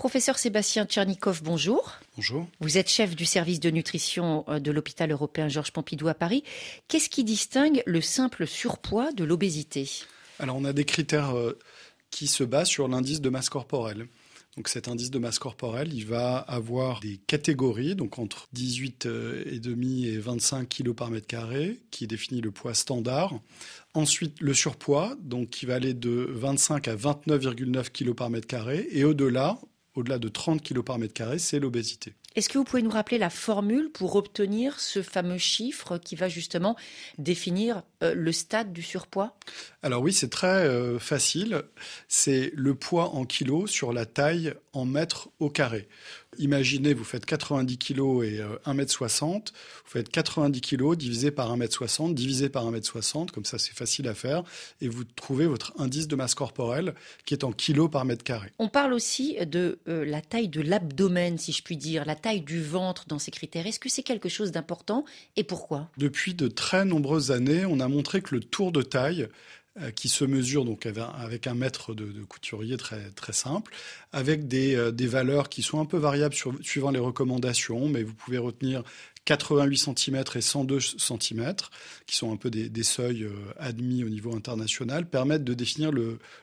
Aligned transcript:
Professeur 0.00 0.38
Sébastien 0.38 0.86
Tchernikov, 0.86 1.42
bonjour. 1.42 1.98
Bonjour. 2.16 2.48
Vous 2.60 2.78
êtes 2.78 2.88
chef 2.88 3.14
du 3.14 3.26
service 3.26 3.60
de 3.60 3.68
nutrition 3.68 4.46
euh, 4.48 4.58
de 4.58 4.70
l'hôpital 4.70 5.12
européen 5.12 5.48
Georges 5.48 5.72
Pompidou 5.72 6.08
à 6.08 6.14
Paris. 6.14 6.42
Qu'est-ce 6.88 7.10
qui 7.10 7.22
distingue 7.22 7.82
le 7.84 8.00
simple 8.00 8.46
surpoids 8.46 9.12
de 9.12 9.24
l'obésité? 9.24 9.90
Alors 10.38 10.56
on 10.56 10.64
a 10.64 10.72
des 10.72 10.86
critères 10.86 11.36
euh, 11.36 11.58
qui 12.10 12.28
se 12.28 12.44
basent 12.44 12.68
sur 12.68 12.88
l'indice 12.88 13.20
de 13.20 13.28
masse 13.28 13.50
corporelle. 13.50 14.06
Donc 14.56 14.68
cet 14.68 14.88
indice 14.88 15.10
de 15.10 15.18
masse 15.18 15.38
corporelle, 15.38 15.92
il 15.92 16.06
va 16.06 16.38
avoir 16.38 17.00
des 17.00 17.18
catégories, 17.26 17.94
donc 17.94 18.18
entre 18.18 18.48
18,5 18.56 19.06
euh, 19.06 20.14
et 20.14 20.18
25 20.18 20.66
kg 20.66 20.92
par 20.94 21.10
mètre 21.10 21.26
carré, 21.26 21.78
qui 21.90 22.06
définit 22.06 22.40
le 22.40 22.52
poids 22.52 22.72
standard. 22.72 23.38
Ensuite, 23.92 24.40
le 24.40 24.54
surpoids, 24.54 25.14
donc 25.20 25.50
qui 25.50 25.66
va 25.66 25.74
aller 25.74 25.92
de 25.92 26.26
25 26.30 26.88
à 26.88 26.96
29,9 26.96 27.90
kg 27.90 28.14
par 28.14 28.30
mètre 28.30 28.46
carré. 28.46 28.88
Et 28.92 29.04
au-delà, 29.04 29.58
au-delà 30.00 30.18
de 30.18 30.28
30 30.28 30.62
kg 30.62 30.80
par 30.80 30.98
mètre 30.98 31.14
carré, 31.14 31.38
c'est 31.38 31.60
l'obésité. 31.60 32.14
Est-ce 32.36 32.48
que 32.48 32.58
vous 32.58 32.64
pouvez 32.64 32.82
nous 32.82 32.90
rappeler 32.90 33.18
la 33.18 33.30
formule 33.30 33.90
pour 33.90 34.14
obtenir 34.14 34.78
ce 34.78 35.02
fameux 35.02 35.38
chiffre 35.38 35.98
qui 35.98 36.14
va 36.14 36.28
justement 36.28 36.76
définir 37.18 37.82
euh, 38.04 38.14
le 38.14 38.30
stade 38.30 38.72
du 38.72 38.82
surpoids? 38.82 39.36
Alors 39.82 40.00
oui, 40.00 40.12
c'est 40.12 40.28
très 40.28 40.46
euh, 40.46 41.00
facile. 41.00 41.62
C'est 42.06 42.52
le 42.54 42.76
poids 42.76 43.16
en 43.16 43.24
kilos 43.24 43.68
sur 43.68 43.92
la 43.92 44.06
taille 44.06 44.54
en 44.72 44.84
mètres 44.84 45.30
au 45.40 45.50
carré. 45.50 45.88
Imaginez, 46.38 46.94
vous 46.94 47.02
faites 47.02 47.26
90 47.26 47.76
kg 47.78 48.22
et 48.22 48.40
1m60, 48.64 49.24
euh, 49.24 49.38
vous 49.84 49.90
faites 49.90 50.08
90 50.08 50.60
kg 50.60 50.94
divisé 50.94 51.32
par 51.32 51.56
1m60, 51.56 52.14
divisé 52.14 52.48
par 52.48 52.70
1m60, 52.70 53.32
comme 53.32 53.44
ça 53.44 53.58
c'est 53.58 53.74
facile 53.74 54.06
à 54.06 54.14
faire, 54.14 54.44
et 54.80 54.86
vous 54.86 55.02
trouvez 55.02 55.46
votre 55.46 55.72
indice 55.78 56.06
de 56.06 56.14
masse 56.14 56.36
corporelle 56.36 56.94
qui 57.24 57.34
est 57.34 57.42
en 57.42 57.50
kilos 57.50 57.90
par 57.90 58.04
mètre 58.04 58.22
carré. 58.22 58.52
On 58.60 58.68
parle 58.68 58.92
aussi 58.92 59.36
de 59.44 59.80
la 59.86 60.20
taille 60.20 60.48
de 60.48 60.60
l'abdomen, 60.60 61.36
si 61.36 61.50
je 61.50 61.64
puis 61.64 61.76
dire, 61.76 62.04
la 62.04 62.14
taille 62.20 62.42
du 62.42 62.62
ventre 62.62 63.04
dans 63.08 63.18
ces 63.18 63.30
critères. 63.30 63.66
Est-ce 63.66 63.80
que 63.80 63.88
c'est 63.88 64.02
quelque 64.02 64.28
chose 64.28 64.52
d'important 64.52 65.04
et 65.36 65.44
pourquoi? 65.44 65.90
Depuis 65.96 66.34
de 66.34 66.48
très 66.48 66.84
nombreuses 66.84 67.30
années, 67.30 67.64
on 67.66 67.80
a 67.80 67.88
montré 67.88 68.22
que 68.22 68.34
le 68.34 68.40
tour 68.40 68.72
de 68.72 68.82
taille 68.82 69.28
qui 69.94 70.08
se 70.08 70.24
mesure 70.24 70.64
donc 70.64 70.86
avec 70.86 71.46
un 71.46 71.54
mètre 71.54 71.94
de, 71.94 72.24
couturier 72.24 72.76
très 72.76 73.10
très 73.10 73.32
simple, 73.32 73.72
avec 74.12 74.48
des, 74.48 74.74
euh, 74.76 74.90
des, 74.90 75.06
valeurs 75.06 75.48
qui 75.48 75.62
sont 75.62 75.80
un 75.80 75.84
peu 75.84 75.98
variables 75.98 76.34
suivant 76.62 76.90
les 76.90 76.98
recommandations, 76.98 77.88
mais 77.88 78.02
vous 78.02 78.14
pouvez 78.14 78.38
retenir 78.38 78.82
88 79.24 79.94
cm 79.96 80.24
et 80.34 80.40
102 80.40 80.80
cm, 80.80 81.54
qui 82.06 82.16
sont 82.16 82.32
un 82.32 82.36
peu 82.36 82.50
des, 82.50 82.68
des 82.68 82.82
seuils 82.82 83.24
euh, 83.24 83.32
admis 83.58 84.04
au 84.04 84.08
niveau 84.08 84.34
international, 84.34 85.08
permettent 85.08 85.44
de 85.44 85.54
définir 85.54 85.90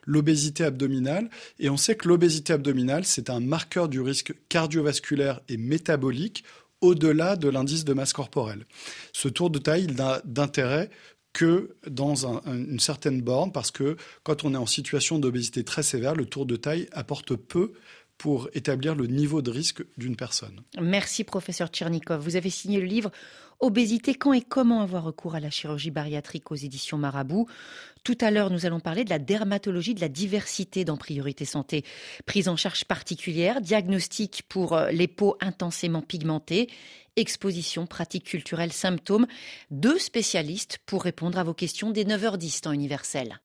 l'obésité 0.05 0.63
abdominale. 0.63 1.29
Et 1.59 1.69
on 1.69 1.77
sait 1.77 1.95
que 1.95 2.07
l'obésité 2.07 2.53
abdominale, 2.53 3.05
c'est 3.05 3.29
un 3.29 3.39
marqueur 3.39 3.89
du 3.89 4.01
risque 4.01 4.33
cardiovasculaire 4.49 5.41
et 5.49 5.57
métabolique 5.57 6.43
au-delà 6.81 7.35
de 7.35 7.49
l'indice 7.49 7.85
de 7.85 7.93
masse 7.93 8.13
corporelle. 8.13 8.65
Ce 9.11 9.27
tour 9.27 9.49
de 9.49 9.59
taille, 9.59 9.85
il 9.85 9.95
n'a 9.95 10.21
d'intérêt 10.25 10.89
que 11.37 11.75
dans 11.87 12.25
une 12.47 12.79
certaine 12.79 13.21
borne, 13.21 13.51
parce 13.51 13.69
que 13.69 13.95
quand 14.23 14.43
on 14.43 14.55
est 14.55 14.57
en 14.57 14.65
situation 14.65 15.19
d'obésité 15.19 15.63
très 15.63 15.83
sévère, 15.83 16.15
le 16.15 16.25
tour 16.25 16.47
de 16.47 16.55
taille 16.55 16.89
apporte 16.93 17.35
peu 17.35 17.73
pour 18.17 18.49
établir 18.53 18.95
le 18.95 19.07
niveau 19.07 19.41
de 19.41 19.51
risque 19.51 19.83
d'une 19.97 20.15
personne. 20.15 20.61
Merci 20.81 21.23
professeur 21.23 21.69
Tchernikov. 21.69 22.21
Vous 22.21 22.35
avez 22.35 22.49
signé 22.49 22.79
le 22.79 22.85
livre 22.85 23.11
Obésité, 23.59 24.13
quand 24.13 24.33
et 24.33 24.41
comment 24.41 24.81
avoir 24.81 25.03
recours 25.03 25.33
à 25.33 25.39
la 25.39 25.49
chirurgie 25.49 25.89
bariatrique 25.89 26.51
aux 26.51 26.55
éditions 26.55 26.99
Marabout. 26.99 27.47
Tout 28.03 28.17
à 28.21 28.29
l'heure, 28.29 28.51
nous 28.51 28.67
allons 28.67 28.79
parler 28.79 29.03
de 29.03 29.09
la 29.09 29.17
dermatologie 29.17 29.95
de 29.95 30.01
la 30.01 30.09
diversité 30.09 30.85
dans 30.85 30.95
Priorité 30.95 31.43
Santé. 31.43 31.83
Prise 32.27 32.49
en 32.49 32.55
charge 32.55 32.85
particulière, 32.85 33.59
diagnostic 33.59 34.43
pour 34.47 34.73
euh, 34.73 34.91
les 34.91 35.07
peaux 35.07 35.37
intensément 35.41 36.03
pigmentées, 36.03 36.69
exposition, 37.15 37.87
pratique 37.87 38.25
culturelle, 38.25 38.71
symptômes. 38.71 39.25
Deux 39.71 39.97
spécialistes 39.97 40.77
pour 40.85 41.03
répondre 41.03 41.39
à 41.39 41.43
vos 41.43 41.55
questions 41.55 41.89
dès 41.89 42.03
9h10 42.03 42.61
temps 42.61 42.71
universel. 42.71 43.35